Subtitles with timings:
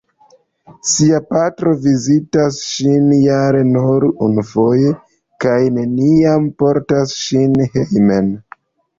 [0.91, 4.93] Sia patro vizitas ŝin jare nur unufoje,
[5.45, 8.33] kaj neniam portas ŝin hejmen.